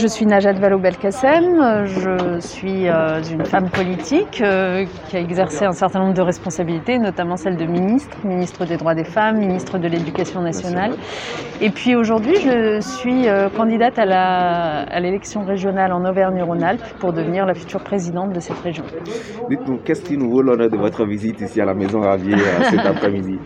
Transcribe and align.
Je 0.00 0.06
suis 0.06 0.26
Najat 0.26 0.52
Vallaud-Belkacem, 0.52 1.84
je 1.86 2.38
suis 2.38 2.88
euh, 2.88 3.20
une 3.32 3.44
femme 3.44 3.68
politique 3.68 4.40
euh, 4.40 4.84
qui 5.08 5.16
a 5.16 5.20
exercé 5.20 5.64
un 5.64 5.72
certain 5.72 5.98
nombre 5.98 6.14
de 6.14 6.22
responsabilités, 6.22 7.00
notamment 7.00 7.34
celle 7.34 7.56
de 7.56 7.64
ministre, 7.64 8.16
ministre 8.24 8.64
des 8.64 8.76
droits 8.76 8.94
des 8.94 9.02
femmes, 9.02 9.38
ministre 9.38 9.76
de 9.76 9.88
l'éducation 9.88 10.40
nationale. 10.40 10.92
Et 11.60 11.70
puis 11.70 11.96
aujourd'hui, 11.96 12.36
je 12.36 12.78
suis 12.78 13.26
euh, 13.26 13.48
candidate 13.48 13.98
à 13.98 15.00
l'élection 15.00 15.44
régionale 15.44 15.92
en 15.92 16.04
Auvergne-Rhône-Alpes 16.04 16.94
pour 17.00 17.12
devenir 17.12 17.44
la 17.44 17.54
future 17.54 17.82
présidente 17.82 18.32
de 18.32 18.38
cette 18.38 18.60
région. 18.60 18.84
Dites-nous, 19.50 19.78
qu'est-ce 19.78 20.04
qui 20.04 20.16
nous 20.16 20.30
vaut 20.30 20.42
l'honneur 20.42 20.70
de 20.70 20.76
votre 20.76 21.04
visite 21.06 21.40
ici 21.40 21.60
à 21.60 21.64
la 21.64 21.74
Maison 21.74 22.02
Ravier 22.02 22.36
cet 22.70 22.86
après-midi 22.86 23.40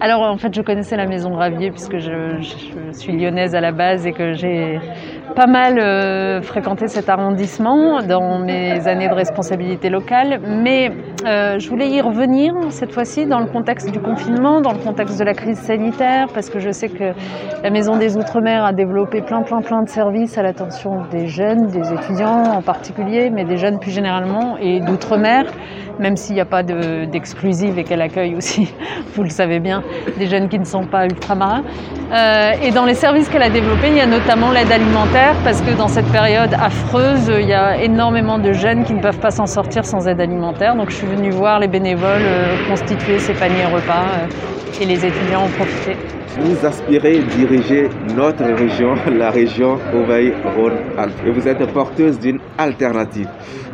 Alors 0.00 0.22
en 0.22 0.38
fait, 0.38 0.54
je 0.54 0.62
connaissais 0.62 0.96
la 0.96 1.06
Maison 1.06 1.34
Ravier 1.34 1.70
puisque 1.70 1.98
je, 1.98 2.40
je 2.40 2.92
suis 2.92 3.12
lyonnaise 3.12 3.54
à 3.54 3.60
la 3.60 3.72
base 3.72 4.06
et 4.06 4.12
que 4.12 4.32
j'ai 4.32 4.78
pas 5.34 5.46
mal 5.46 5.78
euh, 5.78 6.42
fréquenté 6.42 6.88
cet 6.88 7.08
arrondissement 7.08 8.02
dans 8.02 8.38
mes 8.38 8.86
années 8.86 9.08
de 9.08 9.14
responsabilité 9.14 9.90
locale, 9.90 10.40
mais 10.44 10.90
euh, 11.26 11.58
je 11.58 11.68
voulais 11.68 11.88
y 11.90 12.00
revenir 12.00 12.54
cette 12.70 12.92
fois-ci 12.92 13.26
dans 13.26 13.40
le 13.40 13.46
contexte 13.46 13.90
du 13.90 13.98
confinement, 13.98 14.60
dans 14.60 14.72
le 14.72 14.78
contexte 14.78 15.18
de 15.18 15.24
la 15.24 15.34
crise 15.34 15.58
sanitaire, 15.58 16.28
parce 16.32 16.48
que 16.48 16.60
je 16.60 16.70
sais 16.70 16.88
que 16.88 17.12
la 17.62 17.70
Maison 17.70 17.96
des 17.96 18.16
Outre-mer 18.16 18.64
a 18.64 18.72
développé 18.72 19.20
plein, 19.22 19.42
plein, 19.42 19.60
plein 19.60 19.82
de 19.82 19.88
services 19.88 20.38
à 20.38 20.42
l'attention 20.42 21.02
des 21.10 21.26
jeunes, 21.26 21.66
des 21.66 21.92
étudiants 21.92 22.44
en 22.44 22.62
particulier, 22.62 23.30
mais 23.30 23.44
des 23.44 23.56
jeunes 23.56 23.80
plus 23.80 23.90
généralement, 23.90 24.56
et 24.58 24.78
d'outre-mer, 24.78 25.46
même 25.98 26.14
s'il 26.14 26.36
n'y 26.36 26.40
a 26.40 26.44
pas 26.44 26.62
d'exclusive 26.62 27.78
et 27.78 27.84
qu'elle 27.84 28.02
accueille 28.02 28.36
aussi, 28.36 28.72
vous 29.14 29.24
le 29.24 29.30
savez 29.30 29.58
bien, 29.58 29.82
des 30.18 30.26
jeunes 30.26 30.48
qui 30.48 30.60
ne 30.60 30.64
sont 30.64 30.86
pas 30.86 31.04
ultramarins. 31.04 31.64
Euh, 32.12 32.52
et 32.62 32.70
dans 32.70 32.84
les 32.84 32.94
services 32.94 33.28
qu'elle 33.28 33.42
a 33.42 33.50
développés, 33.50 33.88
il 33.88 33.96
y 33.96 34.00
a 34.00 34.06
notamment 34.06 34.52
l'aide 34.52 34.70
alimentaire, 34.70 35.34
parce 35.42 35.60
que 35.62 35.76
dans 35.76 35.88
cette 35.88 36.10
période 36.12 36.54
affreuse, 36.54 37.32
il 37.40 37.48
y 37.48 37.54
a 37.54 37.82
énormément 37.82 38.38
de 38.38 38.52
jeunes 38.52 38.84
qui 38.84 38.94
ne 38.94 39.00
peuvent 39.00 39.18
pas 39.18 39.32
s'en 39.32 39.46
sortir 39.46 39.84
sans 39.84 40.06
aide 40.06 40.20
alimentaire. 40.20 40.76
Donc 40.76 40.90
je 40.90 40.96
suis 40.96 41.07
venue 41.08 41.30
voir 41.30 41.58
les 41.58 41.68
bénévoles 41.68 42.22
euh, 42.22 42.56
constituer 42.68 43.18
ces 43.18 43.32
paniers 43.32 43.64
repas 43.66 44.04
euh, 44.04 44.82
et 44.82 44.86
les 44.86 45.04
étudiants 45.04 45.42
en 45.42 45.48
profiter. 45.48 45.96
Vous 46.40 46.64
aspirez 46.64 47.18
diriger 47.36 47.88
notre 48.16 48.44
région, 48.44 48.94
la 49.10 49.30
région 49.30 49.78
Auvergne-Rhône-Alpes. 49.92 51.26
Et 51.26 51.30
vous 51.30 51.48
êtes 51.48 51.72
porteuse 51.72 52.18
d'une 52.20 52.38
alternative. 52.56 53.28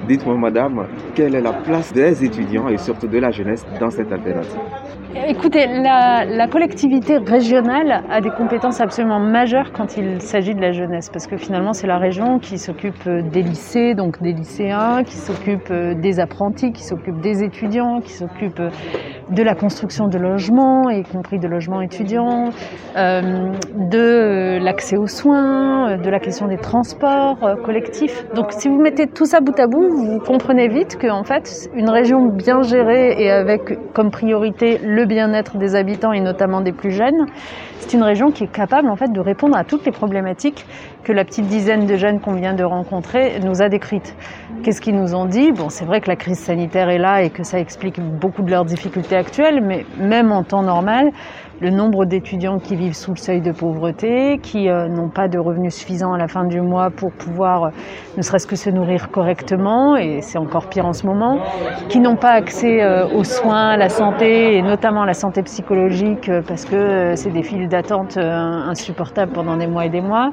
Dites-moi, 0.06 0.36
madame, 0.36 0.86
quelle 1.14 1.34
est 1.34 1.40
la 1.40 1.52
place 1.52 1.92
des 1.92 2.24
étudiants 2.24 2.68
et 2.68 2.76
surtout 2.76 3.06
de 3.06 3.18
la 3.18 3.30
jeunesse 3.30 3.64
dans 3.80 3.90
cette 3.90 4.12
alternative? 4.12 4.60
Écoutez, 5.28 5.66
la, 5.66 6.48
collectivité 6.48 7.18
régionale 7.18 8.02
a 8.10 8.20
des 8.20 8.30
compétences 8.30 8.80
absolument 8.80 9.20
majeures 9.20 9.72
quand 9.72 9.96
il 9.96 10.20
s'agit 10.20 10.54
de 10.54 10.60
la 10.60 10.72
jeunesse, 10.72 11.08
parce 11.08 11.26
que 11.26 11.36
finalement 11.36 11.72
c'est 11.72 11.86
la 11.86 11.98
région 11.98 12.38
qui 12.38 12.58
s'occupe 12.58 13.08
des 13.08 13.42
lycées, 13.42 13.94
donc 13.94 14.20
des 14.20 14.32
lycéens, 14.32 15.04
qui 15.04 15.16
s'occupe 15.16 15.72
des 15.72 16.20
apprentis, 16.20 16.72
qui 16.72 16.82
s'occupe 16.82 17.20
des 17.20 17.44
étudiants, 17.44 18.00
qui 18.00 18.12
s'occupe 18.12 18.60
de 19.30 19.42
la 19.42 19.54
construction 19.54 20.08
de 20.08 20.18
logements, 20.18 20.90
y 20.90 21.02
compris 21.02 21.38
de 21.38 21.48
logements 21.48 21.80
étudiants, 21.80 22.50
euh, 22.96 23.52
de 23.74 24.58
l'accès 24.62 24.96
aux 24.96 25.06
soins, 25.06 25.96
de 25.96 26.10
la 26.10 26.18
question 26.18 26.46
des 26.46 26.58
transports 26.58 27.38
euh, 27.42 27.56
collectifs. 27.56 28.26
Donc 28.34 28.52
si 28.52 28.68
vous 28.68 28.80
mettez 28.80 29.06
tout 29.06 29.24
ça 29.24 29.40
bout 29.40 29.58
à 29.58 29.66
bout, 29.66 29.93
vous 29.94 30.18
comprenez 30.18 30.68
vite 30.68 30.98
qu'en 31.00 31.24
fait, 31.24 31.68
une 31.74 31.88
région 31.88 32.26
bien 32.26 32.62
gérée 32.62 33.14
et 33.22 33.30
avec 33.30 33.92
comme 33.92 34.10
priorité 34.10 34.78
le 34.82 35.06
bien-être 35.06 35.56
des 35.56 35.76
habitants 35.76 36.12
et 36.12 36.20
notamment 36.20 36.60
des 36.60 36.72
plus 36.72 36.90
jeunes, 36.90 37.26
c'est 37.78 37.94
une 37.94 38.02
région 38.02 38.30
qui 38.30 38.44
est 38.44 38.52
capable 38.52 38.88
en 38.88 38.96
fait 38.96 39.12
de 39.12 39.20
répondre 39.20 39.56
à 39.56 39.64
toutes 39.64 39.84
les 39.84 39.92
problématiques 39.92 40.66
que 41.04 41.12
la 41.12 41.24
petite 41.24 41.46
dizaine 41.46 41.86
de 41.86 41.96
jeunes 41.96 42.20
qu'on 42.20 42.34
vient 42.34 42.54
de 42.54 42.64
rencontrer 42.64 43.38
nous 43.44 43.62
a 43.62 43.68
décrites. 43.68 44.16
Qu'est-ce 44.62 44.80
qu'ils 44.80 44.96
nous 44.96 45.14
ont 45.14 45.26
dit? 45.26 45.52
Bon, 45.52 45.68
c'est 45.68 45.84
vrai 45.84 46.00
que 46.00 46.08
la 46.08 46.16
crise 46.16 46.38
sanitaire 46.38 46.88
est 46.88 46.98
là 46.98 47.22
et 47.22 47.30
que 47.30 47.42
ça 47.42 47.58
explique 47.58 48.00
beaucoup 48.00 48.42
de 48.42 48.50
leurs 48.50 48.64
difficultés 48.64 49.16
actuelles, 49.16 49.60
mais 49.62 49.84
même 49.98 50.32
en 50.32 50.42
temps 50.42 50.62
normal, 50.62 51.10
le 51.60 51.70
nombre 51.70 52.04
d'étudiants 52.04 52.58
qui 52.58 52.76
vivent 52.76 52.94
sous 52.94 53.12
le 53.12 53.16
seuil 53.16 53.40
de 53.40 53.52
pauvreté, 53.52 54.38
qui 54.42 54.68
euh, 54.68 54.88
n'ont 54.88 55.08
pas 55.08 55.28
de 55.28 55.38
revenus 55.38 55.74
suffisants 55.74 56.12
à 56.12 56.18
la 56.18 56.28
fin 56.28 56.44
du 56.44 56.60
mois 56.60 56.90
pour 56.90 57.12
pouvoir 57.12 57.64
euh, 57.64 57.68
ne 58.16 58.22
serait-ce 58.22 58.46
que 58.46 58.56
se 58.56 58.70
nourrir 58.70 59.10
correctement, 59.10 59.96
et 59.96 60.20
c'est 60.20 60.38
encore 60.38 60.68
pire 60.68 60.86
en 60.86 60.92
ce 60.92 61.06
moment, 61.06 61.38
qui 61.88 62.00
n'ont 62.00 62.16
pas 62.16 62.32
accès 62.32 62.82
euh, 62.82 63.06
aux 63.06 63.24
soins, 63.24 63.70
à 63.70 63.76
la 63.76 63.88
santé, 63.88 64.56
et 64.56 64.62
notamment 64.62 65.02
à 65.02 65.06
la 65.06 65.14
santé 65.14 65.42
psychologique, 65.42 66.30
parce 66.46 66.64
que 66.64 67.14
c'est 67.14 67.30
des 67.30 67.42
files 67.42 67.68
d'attente 67.68 68.16
insupportables 68.16 69.32
pendant 69.32 69.56
des 69.56 69.66
mois 69.66 69.86
et 69.86 69.90
des 69.90 70.00
mois 70.00 70.32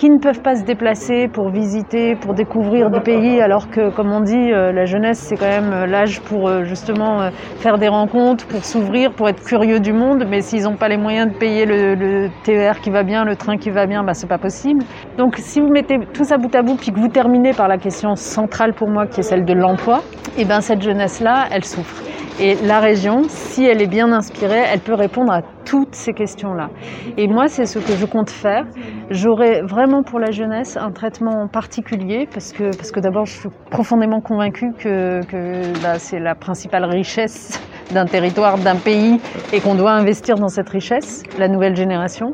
qui 0.00 0.08
ne 0.08 0.16
peuvent 0.16 0.40
pas 0.40 0.56
se 0.56 0.64
déplacer 0.64 1.28
pour 1.28 1.50
visiter, 1.50 2.16
pour 2.16 2.32
découvrir 2.32 2.90
du 2.90 3.00
pays, 3.02 3.38
alors 3.42 3.68
que, 3.68 3.90
comme 3.90 4.10
on 4.10 4.22
dit, 4.22 4.50
euh, 4.50 4.72
la 4.72 4.86
jeunesse, 4.86 5.18
c'est 5.18 5.36
quand 5.36 5.44
même 5.44 5.74
euh, 5.74 5.86
l'âge 5.86 6.22
pour 6.22 6.48
euh, 6.48 6.64
justement 6.64 7.28
faire 7.58 7.76
des 7.76 7.88
rencontres, 7.88 8.46
pour 8.46 8.64
s'ouvrir, 8.64 9.12
pour 9.12 9.28
être 9.28 9.44
curieux 9.44 9.78
du 9.78 9.92
monde. 9.92 10.24
Mais 10.26 10.40
s'ils 10.40 10.62
n'ont 10.62 10.76
pas 10.76 10.88
les 10.88 10.96
moyens 10.96 11.30
de 11.30 11.36
payer 11.36 11.66
le, 11.66 12.30
TER 12.44 12.80
qui 12.80 12.88
va 12.88 13.02
bien, 13.02 13.26
le 13.26 13.36
train 13.36 13.58
qui 13.58 13.68
va 13.68 13.84
bien, 13.84 14.02
bah, 14.02 14.14
c'est 14.14 14.26
pas 14.26 14.38
possible. 14.38 14.82
Donc, 15.18 15.36
si 15.36 15.60
vous 15.60 15.68
mettez 15.68 15.98
tout 16.14 16.24
ça 16.24 16.38
bout 16.38 16.54
à 16.54 16.62
bout, 16.62 16.76
puis 16.76 16.92
que 16.92 16.98
vous 16.98 17.08
terminez 17.08 17.52
par 17.52 17.68
la 17.68 17.76
question 17.76 18.16
centrale 18.16 18.72
pour 18.72 18.88
moi, 18.88 19.06
qui 19.06 19.20
est 19.20 19.24
celle 19.24 19.44
de 19.44 19.52
l'emploi, 19.52 20.00
et 20.38 20.42
eh 20.42 20.44
ben 20.46 20.62
cette 20.62 20.80
jeunesse-là, 20.80 21.48
elle 21.52 21.64
souffre. 21.64 22.02
Et 22.38 22.54
la 22.66 22.80
région, 22.80 23.22
si 23.28 23.64
elle 23.64 23.82
est 23.82 23.86
bien 23.88 24.12
inspirée, 24.12 24.62
elle 24.72 24.80
peut 24.80 24.94
répondre 24.94 25.32
à 25.32 25.42
toutes 25.64 25.94
ces 25.94 26.12
questions-là. 26.12 26.68
Et 27.16 27.28
moi, 27.28 27.48
c'est 27.48 27.66
ce 27.66 27.78
que 27.78 27.94
je 27.94 28.06
compte 28.06 28.30
faire. 28.30 28.64
J'aurai 29.10 29.62
vraiment 29.62 30.02
pour 30.02 30.18
la 30.18 30.30
jeunesse 30.30 30.76
un 30.76 30.90
traitement 30.90 31.48
particulier 31.48 32.26
parce 32.32 32.52
que, 32.52 32.74
parce 32.76 32.90
que 32.92 33.00
d'abord, 33.00 33.26
je 33.26 33.40
suis 33.40 33.48
profondément 33.70 34.20
convaincue 34.20 34.72
que, 34.78 35.24
que 35.26 35.82
bah, 35.82 35.98
c'est 35.98 36.18
la 36.18 36.34
principale 36.34 36.84
richesse 36.84 37.60
d'un 37.92 38.06
territoire, 38.06 38.56
d'un 38.58 38.76
pays, 38.76 39.18
et 39.52 39.60
qu'on 39.60 39.74
doit 39.74 39.92
investir 39.92 40.36
dans 40.36 40.48
cette 40.48 40.68
richesse, 40.68 41.24
la 41.38 41.48
nouvelle 41.48 41.74
génération. 41.74 42.32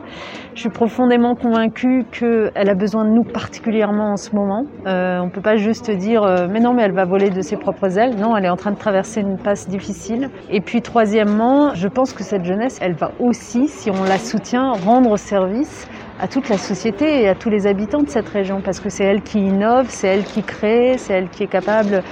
Je 0.57 0.63
suis 0.63 0.71
profondément 0.71 1.35
convaincue 1.35 2.07
qu'elle 2.11 2.71
a 2.71 2.75
besoin 2.75 3.05
de 3.05 3.11
nous 3.11 3.25
particulièrement 3.25 4.13
en 4.13 4.17
ce 4.17 4.35
moment. 4.35 4.65
Euh, 4.87 5.19
on 5.21 5.27
ne 5.27 5.31
peut 5.31 5.43
pas 5.43 5.57
juste 5.57 5.91
dire 5.91 6.23
euh, 6.23 6.49
mais 6.51 6.61
non 6.61 6.73
mais 6.73 6.83
elle 6.83 6.95
va 6.95 7.05
voler 7.05 7.29
de 7.29 7.43
ses 7.43 7.59
propres 7.59 7.99
ailes. 7.99 8.17
Non, 8.17 8.35
elle 8.35 8.47
est 8.47 8.49
en 8.49 8.57
train 8.57 8.71
de 8.71 8.79
traverser 8.79 9.21
une 9.21 9.37
passe 9.37 9.69
difficile. 9.69 10.31
Et 10.49 10.63
puis 10.63 10.81
troisièmement, 10.81 11.75
je 11.75 11.89
pense 11.89 12.15
que 12.15 12.23
cette 12.23 12.47
jeunesse, 12.47 12.79
elle 12.81 12.95
va 12.95 13.13
aussi, 13.21 13.69
si 13.69 13.91
on 13.91 14.03
la 14.03 14.17
soutient, 14.17 14.73
rendre 14.73 15.19
service 15.19 15.87
à 16.19 16.27
toute 16.27 16.49
la 16.49 16.57
société 16.57 17.23
et 17.23 17.29
à 17.29 17.35
tous 17.35 17.51
les 17.51 17.67
habitants 17.67 18.03
de 18.03 18.09
cette 18.09 18.31
région 18.31 18.63
parce 18.63 18.81
que 18.81 18.89
c'est 18.89 19.05
elle 19.05 19.21
qui 19.21 19.41
innove, 19.41 19.89
c'est 19.91 20.09
elle 20.09 20.25
qui 20.25 20.43
crée, 20.43 20.97
c'est 20.97 21.13
elle 21.13 21.29
qui 21.29 21.43
est 21.43 21.49
capable 21.49 22.03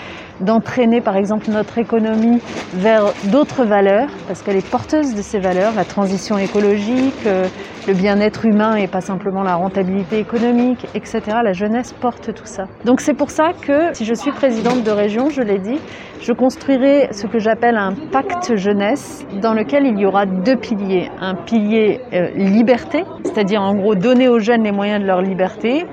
d'entraîner 0.41 1.01
par 1.01 1.17
exemple 1.17 1.51
notre 1.51 1.79
économie 1.79 2.41
vers 2.75 3.13
d'autres 3.31 3.65
valeurs, 3.65 4.09
parce 4.27 4.43
qu'elle 4.43 4.57
est 4.57 4.71
porteuse 4.71 5.15
de 5.15 5.23
ces 5.23 5.39
valeurs, 5.39 5.73
la 5.75 5.85
transition 5.85 6.39
écologique, 6.39 7.27
euh, 7.27 7.47
le 7.87 7.95
bien-être 7.95 8.45
humain 8.45 8.77
et 8.77 8.87
pas 8.87 9.01
simplement 9.01 9.43
la 9.43 9.55
rentabilité 9.55 10.19
économique, 10.19 10.87
etc. 10.95 11.21
La 11.43 11.53
jeunesse 11.53 11.93
porte 11.93 12.33
tout 12.35 12.47
ça. 12.47 12.65
Donc 12.85 13.01
c'est 13.01 13.15
pour 13.15 13.31
ça 13.31 13.53
que 13.61 13.93
si 13.95 14.05
je 14.05 14.15
suis 14.15 14.33
présidente 14.33 14.83
de 14.83 14.91
région, 14.91 15.29
je 15.29 15.43
l'ai 15.43 15.59
dit, 15.59 15.79
je 16.21 16.33
construirai 16.33 17.09
ce 17.13 17.27
que 17.27 17.39
j'appelle 17.39 17.77
un 17.77 17.95
pacte 18.11 18.57
jeunesse 18.57 19.27
dans 19.43 19.53
lequel 19.53 19.87
il 19.87 19.99
y 19.99 20.07
aura 20.07 20.27
deux 20.27 20.57
piliers. 20.57 21.11
Un 21.21 21.35
pilier 21.35 22.01
euh, 22.13 22.31
liberté, 22.37 23.05
c'est-à-dire 23.25 23.61
en 23.61 23.75
gros 23.75 23.95
donner 23.95 24.29
aux 24.29 24.39
jeunes 24.39 24.63
les 24.63 24.73
moyens 24.73 25.01
de 25.01 25.07
leur 25.07 25.21
liberté, 25.21 25.85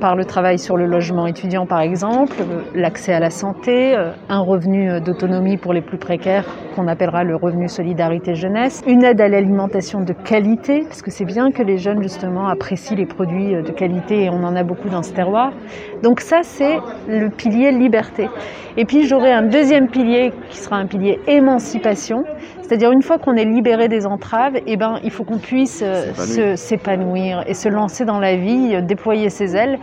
par 0.00 0.16
le 0.16 0.24
travail 0.24 0.58
sur 0.58 0.76
le 0.76 0.86
logement 0.86 1.26
étudiant 1.26 1.66
par 1.66 1.80
exemple, 1.80 2.36
euh, 2.40 2.62
l'accès 2.74 3.12
à 3.12 3.20
la 3.20 3.30
santé, 3.30 3.96
euh, 3.96 4.12
un 4.28 4.40
revenu 4.40 4.90
euh, 4.90 5.00
d'autonomie 5.00 5.56
pour 5.56 5.72
les 5.72 5.80
plus 5.80 5.98
précaires 5.98 6.44
qu'on 6.74 6.88
appellera 6.88 7.24
le 7.24 7.36
revenu 7.36 7.68
solidarité 7.68 8.34
jeunesse, 8.34 8.82
une 8.86 9.02
aide 9.04 9.20
à 9.20 9.28
l'alimentation 9.28 10.00
de 10.00 10.12
qualité, 10.12 10.82
parce 10.82 11.02
que 11.02 11.10
c'est 11.10 11.24
bien 11.24 11.50
que 11.50 11.62
les 11.62 11.78
jeunes 11.78 12.02
justement 12.02 12.48
apprécient 12.48 12.96
les 12.96 13.06
produits 13.06 13.54
de 13.54 13.70
qualité 13.70 14.24
et 14.24 14.30
on 14.30 14.44
en 14.44 14.54
a 14.56 14.62
beaucoup 14.62 14.88
dans 14.88 15.02
ce 15.02 15.12
terroir. 15.12 15.52
Donc 16.02 16.20
ça 16.20 16.40
c'est 16.42 16.78
le 17.08 17.30
pilier 17.30 17.72
liberté. 17.72 18.28
Et 18.76 18.84
puis 18.84 19.06
j'aurai 19.06 19.32
un 19.32 19.42
deuxième 19.42 19.88
pilier 19.88 20.32
qui 20.50 20.58
sera 20.58 20.76
un 20.76 20.86
pilier 20.86 21.18
émancipation, 21.26 22.24
c'est-à-dire 22.66 22.90
une 22.90 23.02
fois 23.02 23.18
qu'on 23.18 23.34
est 23.34 23.44
libéré 23.44 23.86
des 23.86 24.06
entraves, 24.06 24.54
eh 24.66 24.76
ben, 24.76 24.98
il 25.04 25.12
faut 25.12 25.22
qu'on 25.22 25.38
puisse 25.38 25.84
s'épanouir 26.56 27.44
et 27.46 27.54
se 27.54 27.68
lancer 27.68 28.04
dans 28.04 28.18
la 28.18 28.34
vie, 28.34 28.82
déployer 28.82 29.30
ses 29.30 29.56
ailes. 29.56 29.78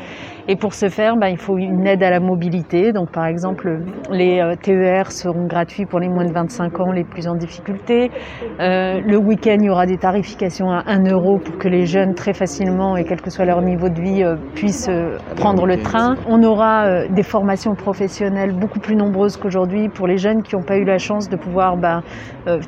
Et 0.50 0.57
pour 0.57 0.74
ce 0.74 0.90
faire, 0.90 1.16
ben, 1.16 1.28
il 1.28 1.38
faut 1.38 1.57
une 1.57 1.88
aide 1.88 2.04
à 2.04 2.10
la 2.10 2.19
mobilité. 2.19 2.92
Donc, 2.92 3.12
par 3.12 3.28
exemple, 3.28 3.80
les 4.12 4.42
euh, 4.42 4.56
TER 4.62 5.10
seront 5.10 5.45
gratuits 5.45 5.86
pour 5.86 6.01
les 6.01 6.10
moins 6.10 6.25
de 6.25 6.34
25 6.34 6.81
ans 6.81 6.92
les 6.92 7.06
plus 7.06 7.30
en 7.30 7.36
difficulté. 7.36 8.12
Euh, 8.60 9.00
le 9.06 9.18
week-end, 9.18 9.56
il 9.62 9.68
y 9.68 9.69
aura 9.69 9.86
des 9.86 9.98
tarifications 9.98 10.69
à 10.69 10.84
1 10.88 11.10
euro 11.10 11.38
pour 11.38 11.57
que 11.57 11.69
les 11.69 11.86
jeunes, 11.86 12.13
très 12.13 12.34
facilement, 12.34 12.98
et 12.98 13.06
quel 13.06 13.22
que 13.22 13.30
soit 13.30 13.45
leur 13.45 13.62
niveau 13.62 13.88
de 13.88 14.01
vie, 14.01 14.22
euh, 14.22 14.36
puissent 14.54 14.90
prendre 15.38 15.66
le 15.66 15.78
train. 15.78 16.16
On 16.28 16.44
aura 16.44 17.07
des 17.07 17.24
formations 17.24 17.74
professionnelles 17.74 18.51
beaucoup 18.51 18.80
plus 18.80 18.98
nombreuses 18.98 19.38
qu'aujourd'hui 19.38 19.88
pour 19.88 20.07
les 20.07 20.18
jeunes 20.18 20.44
qui 20.44 20.56
n'ont 20.56 20.63
pas 20.63 20.78
eu 20.78 20.84
la 20.84 20.98
chance 20.98 21.30
de 21.30 21.38
pouvoir 21.38 21.78
ben, 21.78 22.01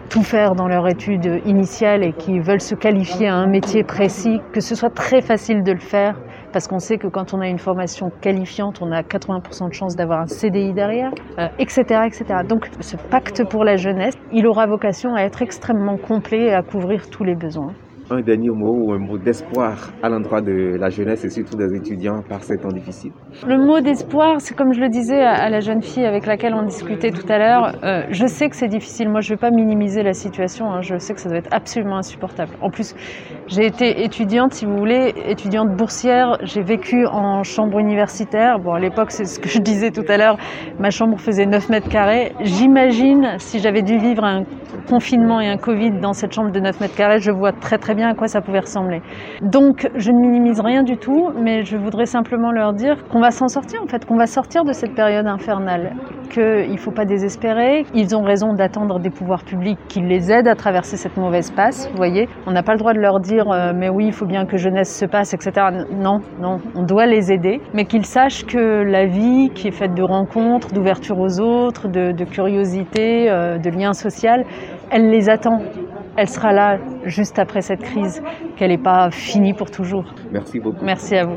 tout 0.10 0.24
faire 0.24 0.56
dans 0.56 0.68
leur 0.68 0.88
étude 0.88 1.42
initiale 1.46 2.04
et 2.04 2.14
qui 2.14 2.40
veulent 2.40 2.62
se 2.62 2.76
qualifier 2.76 3.28
à 3.28 3.36
un 3.36 3.48
métier 3.48 3.84
précis, 3.84 4.40
que 4.54 4.62
ce 4.62 4.76
soit 4.76 4.94
très 4.94 5.22
facile 5.22 5.64
de 5.64 5.74
le 5.74 5.80
faire 5.80 6.16
parce 6.56 6.70
qu'on 6.70 6.80
sait 6.80 6.98
que 6.98 7.08
quand 7.08 7.34
on 7.34 7.42
a 7.42 7.50
une 7.50 7.60
formation 7.60 8.10
qualifiante, 8.22 8.82
on 8.82 8.94
a 8.94 9.02
80% 9.02 9.68
de 9.68 9.74
chances 9.74 9.98
d'avoir 9.98 10.22
un 10.22 10.28
CDI 10.28 10.72
derrière, 10.72 11.12
etc., 11.60 11.82
etc. 12.06 12.24
Donc 12.48 12.70
ce 12.80 12.96
pacte 12.96 13.44
pour 13.44 13.66
la 13.66 13.76
jeunesse, 13.76 14.14
il 14.32 14.48
aura 14.48 14.66
vocation 14.66 15.16
à 15.16 15.24
être 15.24 15.42
extrêmement 15.42 15.98
complet 15.98 16.44
et 16.44 16.54
à 16.54 16.62
couvrir 16.62 17.10
tous 17.10 17.26
les 17.26 17.36
besoins 17.36 17.74
un 18.12 18.22
dernier 18.22 18.50
mot 18.50 18.76
ou 18.86 18.94
un 18.94 19.00
mot 19.00 19.18
d'espoir 19.18 19.92
à 20.04 20.10
l'endroit 20.10 20.42
de 20.42 20.78
la 20.80 20.90
jeunesse 20.90 21.26
et 21.26 21.30
surtout 21.30 21.58
des 21.58 21.76
étudiants 21.76 22.22
par 22.28 22.44
ces 22.44 22.58
temps 22.58 22.70
difficiles. 22.70 23.12
Le 23.48 23.58
mot 23.58 23.80
d'espoir, 23.82 24.40
c'est 24.40 24.56
comme 24.56 24.74
je 24.74 24.80
le 24.80 24.90
disais 24.90 25.22
à 25.22 25.50
la 25.50 25.60
jeune 25.60 25.82
fille 25.82 26.06
avec 26.06 26.26
laquelle 26.28 26.54
on 26.54 26.64
discutait 26.64 27.12
tout 27.12 27.26
à 27.28 27.38
l'heure, 27.40 27.76
euh, 27.84 28.04
je 28.12 28.28
sais 28.28 28.50
que 28.50 28.56
c'est 28.56 28.68
difficile, 28.68 29.10
moi 29.10 29.22
je 29.22 29.32
ne 29.32 29.36
vais 29.36 29.40
pas 29.40 29.50
minimiser 29.50 30.04
la 30.04 30.14
situation, 30.14 30.72
hein. 30.72 30.82
je 30.82 30.98
sais 30.98 31.14
que 31.14 31.20
ça 31.20 31.30
doit 31.30 31.40
être 31.40 31.54
absolument 31.54 31.98
insupportable. 31.98 32.52
En 32.62 32.70
plus, 32.70 32.96
j'ai 33.48 33.66
été 33.66 34.04
étudiante, 34.04 34.54
si 34.54 34.66
vous 34.66 34.78
voulez, 34.78 35.14
étudiante 35.28 35.76
boursière, 35.76 36.38
j'ai 36.44 36.62
vécu 36.62 37.08
en 37.08 37.44
chambre 37.44 37.80
universitaire, 37.80 38.60
bon 38.60 38.74
à 38.74 38.80
l'époque 38.80 39.12
c'est 39.12 39.26
ce 39.26 39.40
que 39.40 39.50
je 39.50 39.60
disais 39.60 39.90
tout 39.90 40.06
à 40.08 40.18
l'heure, 40.18 40.38
ma 40.80 40.92
chambre 40.92 41.20
faisait 41.20 41.46
9 41.46 41.70
mètres 41.70 41.90
carrés, 41.90 42.34
j'imagine 42.42 43.36
si 43.40 43.60
j'avais 43.60 43.82
dû 43.82 43.98
vivre 43.98 44.24
un 44.24 44.44
confinement 44.88 45.42
et 45.42 45.48
un 45.48 45.58
Covid 45.58 46.00
dans 46.00 46.14
cette 46.14 46.34
chambre 46.34 46.52
de 46.52 46.60
9 46.60 46.80
mètres 46.82 46.96
carrés, 46.96 47.20
je 47.20 47.32
vois 47.32 47.52
très 47.52 47.78
très 47.78 47.95
bien 47.96 48.10
à 48.10 48.14
quoi 48.14 48.28
ça 48.28 48.42
pouvait 48.42 48.60
ressembler. 48.60 49.02
Donc 49.42 49.90
je 49.96 50.12
ne 50.12 50.20
minimise 50.20 50.60
rien 50.60 50.84
du 50.84 50.98
tout, 50.98 51.32
mais 51.42 51.64
je 51.64 51.78
voudrais 51.78 52.06
simplement 52.06 52.52
leur 52.52 52.74
dire 52.74 53.08
qu'on 53.10 53.22
va 53.22 53.32
s'en 53.32 53.48
sortir 53.48 53.82
en 53.84 53.88
fait, 53.88 54.06
qu'on 54.06 54.18
va 54.18 54.28
sortir 54.28 54.64
de 54.64 54.74
cette 54.74 54.94
période 54.94 55.28
infernale, 55.28 55.94
qu'il 56.30 56.72
ne 56.72 56.78
faut 56.78 56.92
pas 56.92 57.06
désespérer. 57.06 57.86
Ils 57.94 58.16
ont 58.16 58.24
raison 58.24 58.54
d'attendre 58.54 59.00
des 59.00 59.10
pouvoirs 59.10 59.44
publics 59.44 59.80
qui 59.88 60.02
les 60.02 60.32
aident 60.32 60.48
à 60.48 60.56
traverser 60.56 60.98
cette 60.98 61.18
mauvaise 61.18 61.52
passe. 61.52 61.90
Vous 61.92 61.98
voyez, 61.98 62.28
on 62.46 62.52
n'a 62.52 62.64
pas 62.64 62.74
le 62.74 62.80
droit 62.80 62.94
de 62.94 63.00
leur 63.00 63.20
dire 63.20 63.50
euh, 63.52 63.74
mais 63.76 63.90
oui, 63.90 64.06
il 64.08 64.14
faut 64.14 64.26
bien 64.26 64.46
que 64.46 64.58
jeunesse 64.58 64.98
se 64.98 65.06
passe, 65.06 65.34
etc. 65.34 65.68
Non, 65.92 66.20
non, 66.42 66.58
on 66.76 66.84
doit 66.84 67.06
les 67.06 67.32
aider, 67.32 67.62
mais 67.74 67.86
qu'ils 67.86 68.06
sachent 68.06 68.46
que 68.46 68.84
la 68.84 69.06
vie 69.06 69.50
qui 69.54 69.68
est 69.68 69.72
faite 69.72 69.94
de 69.94 70.04
rencontres, 70.04 70.74
d'ouverture 70.74 71.20
aux 71.20 71.40
autres, 71.40 71.88
de, 71.88 72.24
curiosité, 72.26 73.30
euh, 73.30 73.58
de 73.58 73.70
liens 73.70 73.94
sociaux, 73.94 74.16
elle 74.92 75.10
les 75.10 75.30
attend 75.30 75.60
elle 76.18 76.30
sera 76.30 76.54
là 76.54 76.78
juste 77.06 77.40
après 77.40 77.62
cette 77.62 77.82
crise, 77.82 78.22
qu'elle 78.56 78.72
n'est 78.72 78.78
pas 78.78 79.10
finie 79.12 79.54
pour 79.54 79.70
toujours. 79.70 80.06
Merci 80.32 80.60
beaucoup. 80.60 80.86
Merci 80.86 81.16
à 81.16 81.26
vous. 81.26 81.36